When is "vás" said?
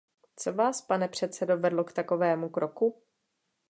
0.53-0.81